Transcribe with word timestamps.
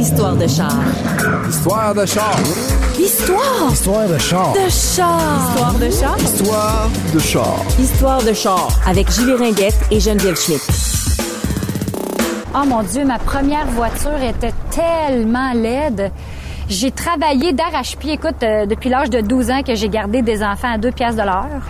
Histoire 0.00 0.34
de 0.34 0.46
char. 0.46 0.72
Histoire 1.46 1.94
de 1.94 2.06
char. 2.06 2.34
Histoire 2.98 3.70
Histoire 3.70 4.08
de 4.08 4.18
char. 4.18 4.52
de 4.54 4.70
char. 4.70 5.20
Histoire 5.44 5.74
de 5.74 5.90
char. 5.90 6.16
Histoire 6.18 6.88
de 7.12 7.18
char. 7.18 7.56
Histoire 7.78 8.22
de 8.22 8.32
char. 8.32 8.68
Avec 8.86 9.10
Julie 9.10 9.34
Ringuette 9.34 9.78
et 9.90 10.00
Geneviève 10.00 10.36
Schmidt. 10.36 10.62
Oh 12.54 12.64
mon 12.66 12.82
Dieu, 12.82 13.04
ma 13.04 13.18
première 13.18 13.66
voiture 13.66 14.22
était 14.22 14.54
tellement 14.70 15.52
laide. 15.52 16.10
J'ai 16.70 16.92
travaillé 16.92 17.52
d'arrache-pied, 17.52 18.14
écoute, 18.14 18.42
euh, 18.42 18.64
depuis 18.64 18.88
l'âge 18.88 19.10
de 19.10 19.20
12 19.20 19.50
ans 19.50 19.62
que 19.62 19.74
j'ai 19.74 19.90
gardé 19.90 20.22
des 20.22 20.42
enfants 20.42 20.72
à 20.72 20.78
2 20.78 20.92
piastres 20.92 21.20
de 21.20 21.26
l'heure. 21.26 21.62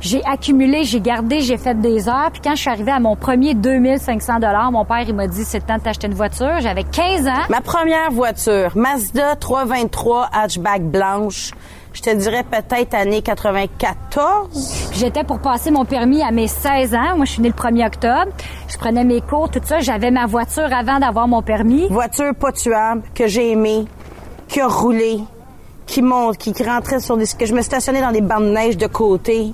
J'ai 0.00 0.24
accumulé, 0.24 0.84
j'ai 0.84 1.00
gardé, 1.00 1.40
j'ai 1.40 1.58
fait 1.58 1.78
des 1.78 2.08
heures. 2.08 2.30
Puis 2.32 2.40
quand 2.42 2.54
je 2.54 2.60
suis 2.60 2.70
arrivée 2.70 2.92
à 2.92 3.00
mon 3.00 3.16
premier 3.16 3.54
2500 3.54 4.36
dollars, 4.40 4.72
mon 4.72 4.84
père 4.86 5.04
il 5.06 5.14
m'a 5.14 5.26
dit 5.26 5.44
c'est 5.44 5.58
le 5.58 5.64
temps 5.64 5.76
de 5.76 5.82
t'acheter 5.82 6.06
une 6.06 6.14
voiture. 6.14 6.60
J'avais 6.60 6.84
15 6.84 7.26
ans. 7.28 7.44
Ma 7.50 7.60
première 7.60 8.10
voiture, 8.10 8.72
Mazda 8.76 9.36
323 9.36 10.30
hatchback 10.32 10.84
blanche. 10.84 11.50
Je 11.92 12.02
te 12.02 12.14
dirais 12.14 12.44
peut-être 12.44 12.94
année 12.94 13.20
94. 13.20 14.48
Puis 14.90 15.00
J'étais 15.00 15.24
pour 15.24 15.40
passer 15.40 15.70
mon 15.70 15.84
permis 15.84 16.22
à 16.22 16.30
mes 16.30 16.46
16 16.46 16.94
ans. 16.94 17.16
Moi, 17.16 17.24
je 17.24 17.32
suis 17.32 17.42
née 17.42 17.48
le 17.48 17.54
1er 17.54 17.86
octobre. 17.86 18.32
Je 18.68 18.78
prenais 18.78 19.04
mes 19.04 19.20
cours, 19.20 19.50
tout 19.50 19.60
ça. 19.64 19.80
J'avais 19.80 20.10
ma 20.10 20.26
voiture 20.26 20.72
avant 20.72 20.98
d'avoir 20.98 21.26
mon 21.26 21.42
permis. 21.42 21.88
Voiture 21.88 22.34
pas 22.34 22.52
tuable, 22.52 23.02
que 23.14 23.26
j'ai 23.26 23.52
aimée, 23.52 23.86
qui 24.48 24.60
a 24.60 24.68
roulé, 24.68 25.18
qui 25.86 26.00
monte, 26.00 26.38
qui, 26.38 26.54
rentrait 26.62 27.00
sur 27.00 27.16
des... 27.16 27.26
que 27.26 27.44
je 27.44 27.54
me 27.54 27.62
stationnais 27.62 28.00
dans 28.00 28.12
des 28.12 28.20
bancs 28.20 28.40
de 28.40 28.50
neige 28.50 28.76
de 28.76 28.86
côté, 28.86 29.52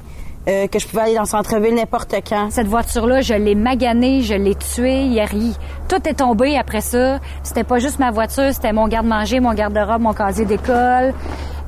euh, 0.48 0.66
que 0.66 0.78
je 0.78 0.86
pouvais 0.86 1.02
aller 1.02 1.14
dans 1.14 1.22
le 1.22 1.26
centre-ville 1.26 1.74
n'importe 1.74 2.14
quand. 2.28 2.50
Cette 2.50 2.68
voiture-là, 2.68 3.20
je 3.20 3.34
l'ai 3.34 3.54
maganée, 3.54 4.22
je 4.22 4.34
l'ai 4.34 4.54
tuée, 4.54 5.02
il 5.02 5.12
y 5.12 5.20
a 5.20 5.24
ri. 5.24 5.56
Tout 5.88 6.08
est 6.08 6.14
tombé 6.14 6.56
après 6.56 6.80
ça. 6.80 7.18
C'était 7.42 7.64
pas 7.64 7.78
juste 7.78 7.98
ma 7.98 8.10
voiture, 8.10 8.52
c'était 8.52 8.72
mon 8.72 8.88
garde-manger, 8.88 9.40
mon 9.40 9.54
garde-robe, 9.54 10.02
mon 10.02 10.12
casier 10.12 10.44
d'école. 10.44 11.14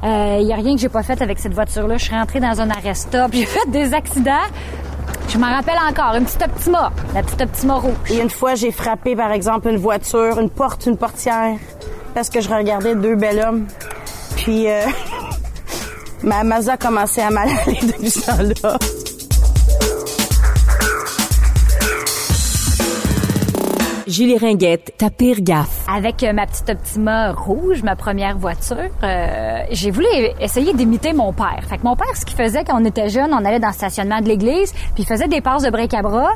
Il 0.05 0.47
y 0.47 0.53
a 0.53 0.57
rien 0.57 0.75
que 0.75 0.81
j'ai 0.81 0.89
pas 0.89 1.03
fait 1.03 1.21
avec 1.21 1.41
cette 1.41 1.55
voiture-là. 1.55 1.97
Je 1.97 2.05
suis 2.05 2.15
rentrée 2.15 2.39
dans 2.39 2.61
un 2.61 2.71
arrêt-stop, 2.71 3.31
j'ai 3.33 3.47
fait 3.47 3.69
des 3.71 3.95
accidents. 3.95 4.47
Je 5.29 5.37
m'en 5.37 5.51
rappelle 5.51 5.77
encore, 5.87 6.15
une 6.15 6.25
petite 6.25 6.43
Optima, 6.43 6.91
la 7.15 7.23
petite 7.23 7.43
Optima 7.43 7.75
rouge. 7.75 7.93
Et 8.09 8.19
une 8.19 8.31
fois, 8.31 8.55
j'ai 8.55 8.73
frappé, 8.73 9.15
par 9.15 9.31
exemple, 9.31 9.69
une 9.69 9.77
voiture, 9.77 10.39
une 10.41 10.49
porte, 10.49 10.87
une 10.87 10.97
portière, 10.97 11.57
parce 12.15 12.31
que 12.31 12.41
je 12.41 12.49
regardais 12.49 12.95
deux 12.95 13.15
bel 13.15 13.39
hommes. 13.41 13.67
Puis, 14.37 14.69
euh, 14.69 14.81
ma 16.29 16.45
Mazda 16.45 16.75
a 16.75 16.77
commencé 16.77 17.23
à 17.23 17.31
mal 17.31 17.49
aller 17.67 17.79
depuis 17.83 18.11
ce 18.11 18.27
temps-là. 18.27 18.79
Julie 24.07 24.39
Ringuette, 24.39 24.95
ta 24.97 25.11
pire 25.11 25.41
gaffe. 25.41 25.85
Avec 25.87 26.23
euh, 26.23 26.33
ma 26.33 26.47
petite 26.47 26.71
Optima 26.71 27.33
rouge, 27.33 27.83
ma 27.83 27.95
première 27.95 28.39
voiture, 28.39 28.77
euh, 29.03 29.63
j'ai 29.71 29.91
voulu 29.91 30.07
essayer 30.41 30.73
d'imiter 30.73 31.13
mon 31.13 31.33
père. 31.33 31.61
Fait 31.69 31.77
que 31.77 31.85
mon 31.85 31.95
père, 31.95 32.15
ce 32.15 32.25
qu'il 32.25 32.37
faisait 32.37 32.65
quand 32.65 32.81
on 32.81 32.85
était 32.87 33.11
jeune, 33.11 33.33
on 33.33 33.45
allait 33.45 33.61
dans 33.61 33.69
le 33.69 33.75
stationnement 33.75 34.21
de 34.21 34.29
l'église, 34.29 34.73
puis 34.95 35.03
il 35.03 35.07
faisait 35.07 35.29
des 35.29 35.43
passes 35.43 35.63
de 35.63 35.71
break 35.71 35.93
à 35.93 36.01
bras 36.03 36.33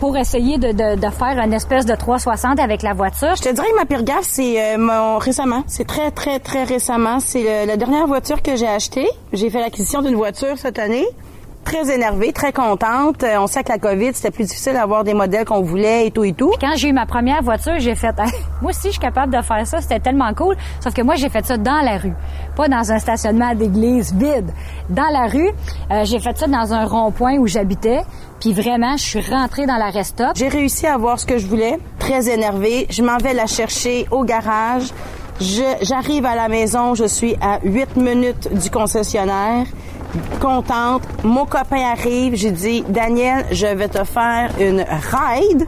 pour 0.00 0.16
essayer 0.16 0.58
de, 0.58 0.72
de, 0.72 0.96
de 0.96 1.10
faire 1.10 1.38
une 1.38 1.52
espèce 1.52 1.86
de 1.86 1.94
360 1.94 2.58
avec 2.58 2.82
la 2.82 2.94
voiture. 2.94 3.36
Je 3.36 3.42
te 3.42 3.54
dirais 3.54 3.68
que 3.70 3.76
ma 3.76 3.84
pire 3.84 4.02
gaffe, 4.02 4.22
c'est 4.24 4.74
euh, 4.74 4.78
mon 4.78 5.18
récemment. 5.18 5.62
C'est 5.66 5.86
très, 5.86 6.10
très, 6.10 6.40
très 6.40 6.64
récemment. 6.64 7.20
C'est 7.20 7.66
la 7.66 7.76
dernière 7.76 8.06
voiture 8.06 8.42
que 8.42 8.56
j'ai 8.56 8.66
achetée. 8.66 9.08
J'ai 9.32 9.50
fait 9.50 9.60
l'acquisition 9.60 10.00
d'une 10.00 10.16
voiture 10.16 10.56
cette 10.56 10.78
année. 10.78 11.06
Très 11.70 11.94
énervée, 11.94 12.32
très 12.32 12.52
contente. 12.52 13.22
Euh, 13.22 13.36
on 13.38 13.46
sait 13.46 13.62
que 13.62 13.68
la 13.70 13.78
COVID, 13.78 14.10
c'était 14.12 14.32
plus 14.32 14.42
difficile 14.42 14.72
d'avoir 14.72 15.04
des 15.04 15.14
modèles 15.14 15.44
qu'on 15.44 15.60
voulait 15.60 16.08
et 16.08 16.10
tout 16.10 16.24
et 16.24 16.32
tout. 16.32 16.50
Quand 16.60 16.72
j'ai 16.74 16.88
eu 16.88 16.92
ma 16.92 17.06
première 17.06 17.44
voiture, 17.44 17.74
j'ai 17.78 17.94
fait 17.94 18.12
Hey, 18.18 18.32
moi 18.60 18.70
aussi 18.70 18.88
je 18.88 18.90
suis 18.90 18.98
capable 18.98 19.32
de 19.36 19.40
faire 19.40 19.64
ça, 19.64 19.80
c'était 19.80 20.00
tellement 20.00 20.34
cool. 20.34 20.56
Sauf 20.80 20.92
que 20.92 21.02
moi 21.02 21.14
j'ai 21.14 21.28
fait 21.28 21.46
ça 21.46 21.56
dans 21.56 21.80
la 21.80 21.96
rue, 21.98 22.12
pas 22.56 22.66
dans 22.66 22.90
un 22.90 22.98
stationnement 22.98 23.54
d'église 23.54 24.12
vide. 24.12 24.50
Dans 24.88 25.10
la 25.12 25.28
rue, 25.28 25.50
Euh, 25.92 26.04
j'ai 26.04 26.18
fait 26.18 26.36
ça 26.36 26.48
dans 26.48 26.74
un 26.74 26.86
rond-point 26.86 27.36
où 27.36 27.46
j'habitais, 27.46 28.00
puis 28.40 28.52
vraiment 28.52 28.96
je 28.96 29.04
suis 29.04 29.20
rentrée 29.20 29.66
dans 29.66 29.76
la 29.76 29.92
stop. 30.02 30.30
J'ai 30.34 30.48
réussi 30.48 30.88
à 30.88 30.94
avoir 30.94 31.20
ce 31.20 31.26
que 31.26 31.38
je 31.38 31.46
voulais. 31.46 31.78
Très 32.00 32.28
énervée. 32.28 32.88
Je 32.90 33.04
m'en 33.04 33.18
vais 33.18 33.32
la 33.32 33.46
chercher 33.46 34.08
au 34.10 34.24
garage. 34.24 34.88
J'arrive 35.40 36.26
à 36.26 36.34
la 36.34 36.48
maison. 36.48 36.96
Je 36.96 37.04
suis 37.04 37.36
à 37.40 37.60
8 37.62 37.96
minutes 37.96 38.52
du 38.60 38.70
concessionnaire. 38.70 39.66
Contente. 40.40 41.02
Mon 41.24 41.46
copain 41.46 41.92
arrive. 41.92 42.34
J'ai 42.34 42.50
dit, 42.50 42.84
Daniel, 42.88 43.46
je 43.50 43.66
vais 43.66 43.88
te 43.88 44.04
faire 44.04 44.50
une 44.60 44.80
ride 44.80 45.66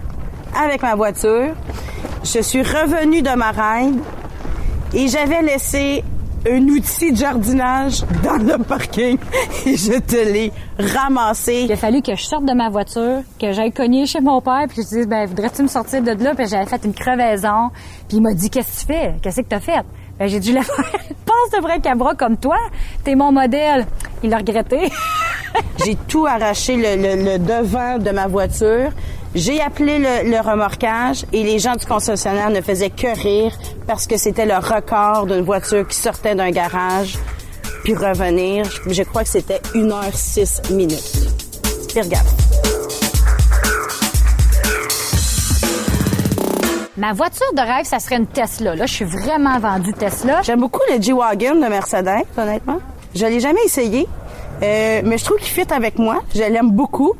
avec 0.58 0.82
ma 0.82 0.94
voiture. 0.94 1.54
Je 2.24 2.40
suis 2.40 2.62
revenue 2.62 3.22
de 3.22 3.34
ma 3.36 3.50
ride 3.50 4.00
et 4.94 5.08
j'avais 5.08 5.42
laissé 5.42 6.04
un 6.48 6.62
outil 6.68 7.12
de 7.12 7.16
jardinage 7.16 8.02
dans 8.24 8.36
le 8.36 8.58
parking 8.62 9.18
et 9.66 9.76
je 9.76 9.98
te 10.00 10.16
l'ai 10.16 10.52
ramassé. 10.78 11.62
Il 11.64 11.72
a 11.72 11.76
fallu 11.76 12.02
que 12.02 12.14
je 12.14 12.22
sorte 12.22 12.44
de 12.44 12.52
ma 12.52 12.68
voiture, 12.68 13.22
que 13.40 13.52
j'aille 13.52 13.72
cogner 13.72 14.06
chez 14.06 14.20
mon 14.20 14.40
père, 14.40 14.64
puis 14.68 14.78
que 14.78 14.82
je 14.82 14.88
dise 14.88 15.06
ben 15.08 15.26
voudrais-tu 15.26 15.62
me 15.62 15.68
sortir 15.68 16.02
de 16.02 16.10
là? 16.22 16.34
Puis 16.34 16.46
j'avais 16.46 16.66
fait 16.66 16.84
une 16.84 16.94
crevaison, 16.94 17.70
puis 18.08 18.18
il 18.18 18.22
m'a 18.22 18.34
dit 18.34 18.50
qu'est-ce 18.50 18.84
que 18.86 18.92
tu 18.92 18.98
fais? 18.98 19.14
Qu'est-ce 19.22 19.40
que 19.40 19.46
t'as 19.46 19.60
fait? 19.60 19.84
Ben 20.18 20.28
j'ai 20.28 20.40
dû 20.40 20.52
le 20.54 20.62
faire. 20.62 20.84
Pense 21.24 21.50
de 21.56 21.62
vrai 21.62 21.80
cabra 21.80 22.14
comme 22.14 22.36
toi, 22.36 22.56
t'es 23.04 23.14
mon 23.14 23.32
modèle. 23.32 23.86
Il 24.22 24.32
a 24.34 24.38
regretté. 24.38 24.90
J'ai 25.84 25.96
tout 26.08 26.26
arraché 26.26 26.76
le, 26.76 26.96
le- 26.96 27.22
le 27.32 27.38
devant 27.38 27.98
de 27.98 28.10
ma 28.10 28.26
voiture. 28.26 28.90
J'ai 29.34 29.60
appelé 29.62 29.98
le, 29.98 30.30
le 30.30 30.40
remorquage 30.40 31.24
et 31.32 31.42
les 31.42 31.58
gens 31.58 31.74
du 31.74 31.86
concessionnaire 31.86 32.50
ne 32.50 32.60
faisaient 32.60 32.90
que 32.90 33.18
rire 33.20 33.52
parce 33.86 34.06
que 34.06 34.16
c'était 34.18 34.44
le 34.46 34.56
record 34.56 35.26
d'une 35.26 35.40
voiture 35.42 35.86
qui 35.88 35.96
sortait 35.96 36.34
d'un 36.34 36.50
garage 36.50 37.18
puis 37.84 37.94
revenir. 37.94 38.64
Je, 38.86 38.92
je 38.92 39.02
crois 39.02 39.22
que 39.24 39.30
c'était 39.30 39.60
1 39.74 39.90
heure 39.90 40.04
6 40.14 40.62
minutes. 40.70 41.28
Puis 41.88 42.00
regarde. 42.02 42.26
Ma 46.96 47.12
voiture 47.14 47.52
de 47.54 47.60
rêve, 47.60 47.84
ça 47.86 47.98
serait 47.98 48.16
une 48.16 48.26
Tesla. 48.26 48.74
Là, 48.76 48.86
je 48.86 48.92
suis 48.92 49.04
vraiment 49.06 49.58
vendue 49.58 49.92
Tesla. 49.94 50.42
J'aime 50.42 50.60
beaucoup 50.60 50.80
le 50.94 51.00
G-Wagon 51.00 51.54
de 51.54 51.66
Mercedes, 51.68 52.24
honnêtement. 52.36 52.78
Je 53.14 53.26
l'ai 53.26 53.40
jamais 53.40 53.62
essayé, 53.64 54.06
euh, 54.62 55.02
mais 55.04 55.18
je 55.18 55.24
trouve 55.24 55.38
qu'il 55.38 55.48
fit 55.48 55.72
avec 55.72 55.98
moi. 55.98 56.22
Je 56.34 56.40
l'aime 56.40 56.70
beaucoup. 56.70 57.14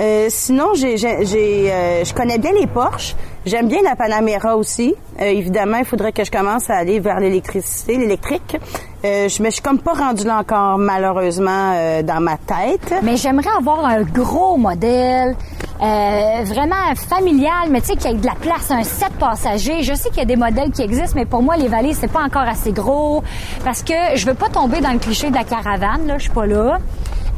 Euh, 0.00 0.26
sinon, 0.30 0.74
j'ai, 0.74 0.94
euh, 0.96 2.04
je 2.04 2.14
connais 2.14 2.38
bien 2.38 2.52
les 2.52 2.66
Porsche. 2.66 3.14
J'aime 3.44 3.68
bien 3.68 3.82
la 3.82 3.96
Panamera 3.96 4.56
aussi. 4.56 4.94
Euh, 5.20 5.24
évidemment, 5.24 5.78
il 5.78 5.84
faudrait 5.84 6.12
que 6.12 6.24
je 6.24 6.30
commence 6.30 6.70
à 6.70 6.76
aller 6.76 7.00
vers 7.00 7.18
l'électricité, 7.20 7.96
l'électrique. 7.96 8.56
Euh, 9.04 9.28
je, 9.28 9.42
mais 9.42 9.50
je 9.50 9.54
suis 9.54 9.62
comme 9.62 9.80
pas 9.80 9.94
rendue 9.94 10.24
là 10.24 10.38
encore, 10.38 10.78
malheureusement, 10.78 11.72
euh, 11.74 12.02
dans 12.02 12.20
ma 12.20 12.36
tête. 12.36 12.94
Mais 13.02 13.16
j'aimerais 13.16 13.50
avoir 13.58 13.84
un 13.84 14.02
gros 14.02 14.56
modèle, 14.56 15.36
euh, 15.82 16.44
vraiment 16.44 16.94
familial, 16.94 17.68
mais 17.70 17.80
tu 17.80 17.88
sais, 17.88 17.96
qui 17.96 18.08
ait 18.08 18.14
de 18.14 18.26
la 18.26 18.34
place, 18.34 18.70
un 18.70 18.82
7 18.82 19.12
passagers. 19.18 19.82
Je 19.82 19.94
sais 19.94 20.08
qu'il 20.10 20.18
y 20.18 20.22
a 20.22 20.26
des 20.26 20.36
modèles 20.36 20.70
qui 20.70 20.82
existent, 20.82 21.14
mais 21.16 21.26
pour 21.26 21.42
moi, 21.42 21.56
les 21.56 21.68
valises, 21.68 21.98
c'est 22.00 22.12
pas 22.12 22.22
encore 22.22 22.42
assez 22.48 22.72
gros. 22.72 23.22
Parce 23.64 23.82
que 23.82 23.94
je 24.14 24.26
veux 24.26 24.34
pas 24.34 24.48
tomber 24.48 24.80
dans 24.80 24.92
le 24.92 24.98
cliché 24.98 25.30
de 25.30 25.34
la 25.34 25.44
caravane, 25.44 26.06
là. 26.06 26.18
Je 26.18 26.24
suis 26.24 26.32
pas 26.32 26.46
là. 26.46 26.78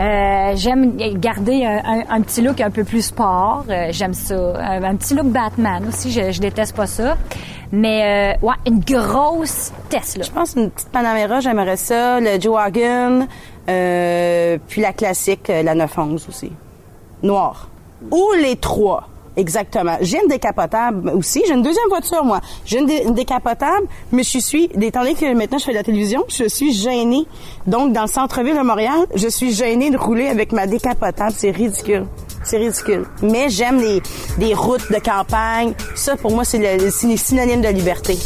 Euh, 0.01 0.53
j'aime 0.57 0.97
garder 0.97 1.65
un, 1.65 2.21
petit 2.21 2.43
look 2.43 2.61
un 2.61 2.71
peu 2.71 2.85
plus 2.85 3.03
sport. 3.03 3.65
Euh, 3.69 3.89
j'aime 3.91 4.15
ça. 4.15 4.35
Un, 4.59 4.97
petit 4.97 5.15
look 5.15 5.27
Batman 5.27 5.85
aussi. 5.89 6.11
Je, 6.11 6.41
déteste 6.41 6.75
pas 6.75 6.87
ça. 6.87 7.17
Mais 7.75 8.37
euh, 8.43 8.47
ouais, 8.47 8.55
une 8.67 8.81
grosse 8.81 9.73
Tesla. 9.89 10.25
Je 10.25 10.31
pense 10.31 10.55
une 10.55 10.71
petite 10.71 10.91
Panamera, 10.91 11.41
j'aimerais 11.41 11.77
ça. 11.77 12.21
Le 12.21 12.41
G-Wagon, 12.41 13.27
euh, 13.69 14.59
puis 14.69 14.81
la 14.81 14.93
classique, 14.93 15.51
euh, 15.51 15.63
la 15.63 15.75
911 15.75 16.27
aussi. 16.29 16.53
Noir. 17.23 17.69
Ou 18.11 18.33
les 18.41 18.57
trois. 18.57 19.09
Exactement. 19.37 19.97
J'ai 20.01 20.21
une 20.23 20.29
décapotable 20.29 21.11
aussi. 21.11 21.43
J'ai 21.47 21.55
une 21.55 21.63
deuxième 21.63 21.89
voiture, 21.89 22.25
moi. 22.25 22.41
J'ai 22.65 22.79
une, 22.79 22.87
dé- 22.87 23.03
une 23.05 23.15
décapotable, 23.15 23.87
mais 24.13 24.23
je 24.23 24.39
suis, 24.39 24.71
étant 24.81 25.01
que 25.03 25.35
maintenant 25.35 25.59
je 25.59 25.65
fais 25.65 25.73
de 25.73 25.77
la 25.77 25.83
télévision, 25.83 26.25
je 26.29 26.45
suis 26.49 26.73
gênée. 26.73 27.27
Donc, 27.67 27.93
dans 27.93 28.03
le 28.03 28.07
centre-ville 28.09 28.57
de 28.57 28.63
Montréal, 28.63 29.07
je 29.15 29.27
suis 29.27 29.53
gênée 29.53 29.91
de 29.91 29.97
rouler 29.97 30.29
avec 30.29 30.53
ma 30.53 30.69
décapotable. 30.69 31.33
C'est 31.37 31.51
ridicule. 31.51 32.07
C'est 32.45 32.59
ridicule. 32.59 33.07
Mais 33.23 33.49
j'aime 33.49 33.81
les, 34.39 34.55
routes 34.55 34.93
de 34.93 34.99
campagne. 35.01 35.75
Ça, 35.97 36.17
pour 36.17 36.31
moi, 36.31 36.45
c'est 36.45 36.79
le, 36.79 36.91
c'est 36.91 37.17
synonyme 37.17 37.61
de 37.61 37.69
liberté. 37.69 38.17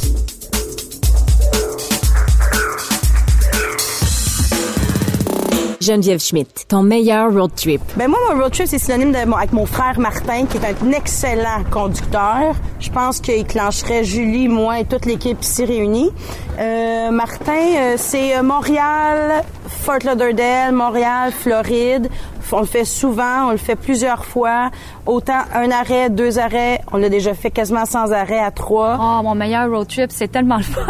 Geneviève 5.88 6.20
Schmidt, 6.20 6.66
ton 6.68 6.82
meilleur 6.82 7.32
road 7.32 7.50
trip. 7.56 7.80
Ben 7.96 8.08
moi, 8.08 8.18
mon 8.28 8.42
road 8.42 8.52
trip, 8.52 8.66
c'est 8.66 8.78
synonyme 8.78 9.10
de, 9.10 9.16
avec 9.16 9.54
mon 9.54 9.64
frère 9.64 9.98
Martin, 9.98 10.44
qui 10.44 10.58
est 10.58 10.66
un 10.66 10.92
excellent 10.92 11.64
conducteur. 11.70 12.54
Je 12.78 12.90
pense 12.90 13.20
qu'il 13.20 13.46
clencherait 13.46 14.04
Julie, 14.04 14.48
moi 14.48 14.80
et 14.80 14.84
toute 14.84 15.06
l'équipe 15.06 15.40
ici 15.40 15.64
réunie. 15.64 16.10
Euh, 16.58 17.10
Martin, 17.10 17.52
euh, 17.54 17.94
c'est 17.96 18.36
euh, 18.36 18.42
Montréal, 18.42 19.42
Fort 19.66 20.00
Lauderdale, 20.04 20.74
Montréal, 20.74 21.32
Floride. 21.32 22.10
On 22.52 22.60
le 22.60 22.66
fait 22.66 22.84
souvent, 22.84 23.46
on 23.48 23.52
le 23.52 23.56
fait 23.56 23.76
plusieurs 23.76 24.26
fois. 24.26 24.70
Autant 25.06 25.40
un 25.54 25.70
arrêt, 25.70 26.10
deux 26.10 26.38
arrêts. 26.38 26.82
On 26.92 26.98
l'a 26.98 27.08
déjà 27.08 27.32
fait 27.32 27.50
quasiment 27.50 27.86
sans 27.86 28.12
arrêt 28.12 28.40
à 28.40 28.50
trois. 28.50 28.98
Oh, 29.00 29.22
mon 29.22 29.34
meilleur 29.34 29.70
road 29.70 29.88
trip, 29.88 30.10
c'est 30.12 30.28
tellement 30.28 30.58
le 30.58 30.64
fun. 30.64 30.82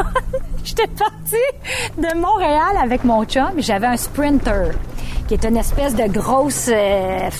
J'étais 0.69 0.87
partie 0.87 1.97
de 1.97 2.15
Montréal 2.21 2.77
avec 2.79 3.03
mon 3.03 3.25
chum. 3.25 3.53
J'avais 3.57 3.87
un 3.87 3.97
Sprinter, 3.97 4.73
qui 5.27 5.33
est 5.33 5.45
une 5.47 5.57
espèce 5.57 5.95
de 5.95 6.07
grosse... 6.09 6.69
euh, 6.71 7.31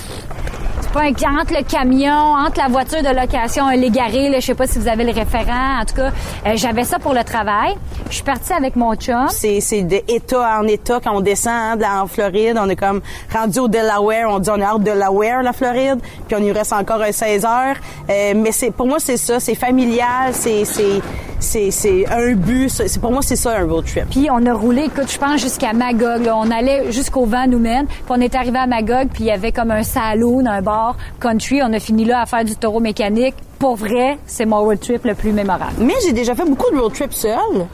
un 0.99 1.41
entre 1.41 1.55
le 1.55 1.63
camion, 1.63 2.13
entre 2.13 2.59
la 2.59 2.69
voiture 2.69 3.03
de 3.03 3.09
location, 3.15 3.67
un 3.67 3.77
légaré, 3.77 4.31
je 4.37 4.41
sais 4.47 4.55
pas 4.55 4.67
si 4.67 4.79
vous 4.79 4.89
avez 4.89 5.05
le 5.05 5.13
référent. 5.13 5.81
En 5.81 5.85
tout 5.85 5.95
cas, 5.95 6.11
euh, 6.47 6.53
j'avais 6.57 6.85
ça 6.85 6.99
pour 6.99 7.15
le 7.15 7.23
travail. 7.25 7.75
Je 8.09 8.15
suis 8.17 8.25
partie 8.25 8.53
avec 8.53 8.75
mon 8.77 8.95
chum. 8.95 9.27
C'est, 9.31 9.61
c'est 9.61 9.83
de 9.83 10.01
État 10.09 10.59
en 10.61 10.65
État 10.67 10.99
quand 11.03 11.13
on 11.17 11.21
descend 11.21 11.53
hein, 11.55 11.77
de 11.77 11.83
la- 11.83 12.03
en 12.03 12.07
Floride. 12.07 12.59
On 12.61 12.69
est 12.69 12.77
comme 12.77 13.01
rendu 13.35 13.59
au 13.61 13.69
Delaware. 13.69 14.29
On 14.31 14.39
dit 14.39 14.51
on 14.51 14.57
est 14.57 14.67
hors 14.67 14.79
de 14.79 14.85
Delaware, 14.85 15.43
la 15.43 15.53
Floride. 15.53 15.99
Puis 16.27 16.37
on 16.39 16.43
y 16.43 16.53
reste 16.53 16.73
encore 16.73 17.03
un 17.03 17.13
16 17.13 17.45
heures. 17.45 17.77
Euh, 18.11 18.33
mais 18.37 18.53
c'est 18.53 18.71
pour 18.71 18.87
moi 18.87 18.99
c'est 18.99 19.17
ça. 19.17 19.39
C'est 19.41 19.55
familial. 19.55 20.33
C'est 20.33 20.65
c'est 20.65 21.01
c'est, 21.41 21.71
c'est 21.71 22.05
un 22.11 22.33
but. 22.35 22.69
C'est, 22.69 22.89
c'est- 22.89 22.99
pour 23.01 23.13
moi 23.13 23.21
c'est 23.23 23.37
ça 23.37 23.57
un 23.59 23.65
road 23.67 23.85
trip. 23.87 24.07
Puis 24.11 24.29
on 24.31 24.45
a 24.47 24.53
roulé, 24.55 24.85
écoute, 24.85 25.11
je 25.11 25.19
pense 25.19 25.41
jusqu'à 25.41 25.73
Magog. 25.73 26.25
là. 26.25 26.37
On 26.37 26.51
allait 26.51 26.91
jusqu'au 26.91 27.25
vent 27.27 27.47
nous 27.47 27.59
mène. 27.61 27.87
Puis 27.87 28.05
on 28.09 28.21
est 28.21 28.35
arrivé 28.35 28.59
à 28.59 28.67
Magog, 28.67 29.09
puis 29.13 29.25
il 29.25 29.27
y 29.27 29.31
avait 29.31 29.53
comme 29.53 29.71
un 29.71 29.83
saloon, 29.85 30.47
un 30.47 30.63
bar 30.63 30.88
country. 31.21 31.61
On 31.63 31.73
a 31.73 31.81
fini 31.81 32.05
là 32.05 32.23
à 32.23 32.27
faire 32.27 32.45
du 32.45 32.57
taureau 32.57 32.81
mécanique. 32.81 33.35
Pour 33.59 33.77
vrai, 33.77 34.19
c'est 34.27 34.47
mon 34.47 34.61
road 34.61 34.81
trip 34.81 35.05
le 35.05 35.15
plus 35.15 35.33
mémorable. 35.33 35.75
Mais 35.79 35.95
j'ai 36.05 36.13
déjà 36.13 36.35
fait 36.35 36.45
beaucoup 36.45 36.71
de 36.73 36.79
road 36.79 36.93
trips 36.93 37.13
seul 37.13 37.67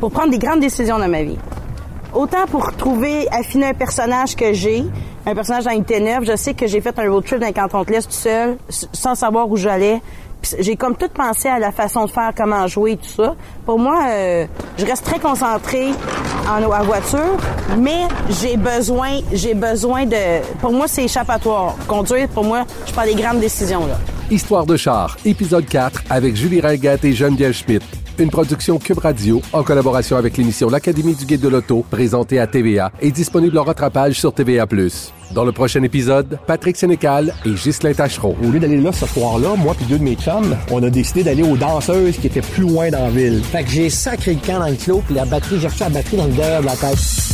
pour 0.00 0.10
prendre 0.10 0.30
des 0.30 0.38
grandes 0.38 0.60
décisions 0.60 0.98
dans 0.98 1.08
ma 1.08 1.22
vie. 1.22 1.38
Autant 2.14 2.46
pour 2.50 2.74
trouver, 2.74 3.28
affiner 3.30 3.66
un 3.66 3.74
personnage 3.74 4.34
que 4.34 4.52
j'ai, 4.52 4.84
un 5.26 5.34
personnage 5.34 5.64
dans 5.64 5.72
une 5.72 5.84
ténèbre, 5.84 6.24
je 6.24 6.36
sais 6.36 6.54
que 6.54 6.66
j'ai 6.66 6.80
fait 6.80 6.98
un 6.98 7.10
road 7.10 7.24
trip 7.24 7.38
dans 7.38 7.46
le 7.46 7.52
canton 7.52 7.82
de 7.82 7.84
tout 7.84 8.10
seul, 8.10 8.56
sans 8.68 9.14
savoir 9.14 9.48
où 9.50 9.56
j'allais. 9.56 10.00
J'ai 10.58 10.76
comme 10.76 10.96
tout 10.96 11.08
pensé 11.12 11.48
à 11.48 11.58
la 11.58 11.72
façon 11.72 12.04
de 12.04 12.10
faire, 12.10 12.32
comment 12.36 12.66
jouer, 12.66 12.96
tout 12.96 13.22
ça. 13.22 13.34
Pour 13.66 13.78
moi, 13.78 14.04
euh, 14.08 14.46
je 14.78 14.84
reste 14.86 15.04
très 15.04 15.18
concentrée 15.18 15.90
en, 16.48 16.62
en 16.62 16.82
voiture, 16.84 17.36
mais 17.78 18.02
j'ai 18.40 18.56
besoin, 18.56 19.20
j'ai 19.32 19.54
besoin 19.54 20.06
de. 20.06 20.42
Pour 20.60 20.72
moi, 20.72 20.86
c'est 20.88 21.04
échappatoire. 21.04 21.74
Conduire, 21.86 22.28
pour 22.28 22.44
moi, 22.44 22.64
je 22.86 22.92
prends 22.92 23.04
des 23.04 23.14
grandes 23.14 23.40
décisions 23.40 23.86
là. 23.86 23.98
Histoire 24.30 24.66
de 24.66 24.76
char, 24.76 25.16
épisode 25.24 25.66
4 25.66 26.02
avec 26.10 26.36
Julie 26.36 26.60
Ringuette 26.60 27.04
et 27.04 27.12
Geneviève 27.14 27.52
Schmidt. 27.52 27.84
Une 28.18 28.30
production 28.30 28.80
Cube 28.80 28.98
Radio 28.98 29.40
en 29.52 29.62
collaboration 29.62 30.16
avec 30.16 30.36
l'émission 30.36 30.68
L'Académie 30.68 31.14
du 31.14 31.24
Guide 31.24 31.40
de 31.40 31.46
l'Auto, 31.46 31.84
présentée 31.88 32.40
à 32.40 32.48
TVA 32.48 32.90
et 33.00 33.12
disponible 33.12 33.56
en 33.56 33.62
rattrapage 33.62 34.18
sur 34.18 34.32
TVA+. 34.32 34.66
Dans 35.30 35.44
le 35.44 35.52
prochain 35.52 35.84
épisode, 35.84 36.36
Patrick 36.48 36.76
Sénécal 36.76 37.32
et 37.46 37.50
Ghislain 37.50 37.92
Tachereau. 37.92 38.36
Au 38.42 38.50
lieu 38.50 38.58
d'aller 38.58 38.80
là 38.80 38.90
ce 38.90 39.06
soir-là, 39.06 39.54
moi 39.56 39.72
puis 39.76 39.86
deux 39.86 39.98
de 39.98 40.02
mes 40.02 40.16
chums, 40.16 40.56
on 40.72 40.82
a 40.82 40.90
décidé 40.90 41.22
d'aller 41.22 41.44
aux 41.44 41.56
danseuses 41.56 42.18
qui 42.18 42.26
étaient 42.26 42.40
plus 42.40 42.62
loin 42.62 42.90
dans 42.90 43.04
la 43.04 43.10
ville. 43.10 43.40
Fait 43.44 43.62
que 43.62 43.70
j'ai 43.70 43.88
sacré 43.88 44.34
le 44.34 44.40
camp 44.44 44.58
dans 44.58 44.68
le 44.68 44.74
clos, 44.74 45.00
puis 45.06 45.14
la 45.14 45.24
batterie, 45.24 45.60
j'ai 45.60 45.68
reçu 45.68 45.80
la 45.80 45.90
batterie 45.90 46.16
dans 46.16 46.26
le 46.26 46.32
derrière 46.32 46.60
de 46.60 46.66
la 46.66 46.74
tête. 46.74 47.27